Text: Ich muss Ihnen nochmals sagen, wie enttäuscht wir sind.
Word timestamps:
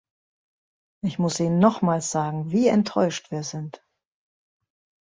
Ich 1.05 1.19
muss 1.19 1.39
Ihnen 1.39 1.59
nochmals 1.59 2.09
sagen, 2.09 2.49
wie 2.51 2.67
enttäuscht 2.67 3.29
wir 3.29 3.43
sind. 3.43 3.83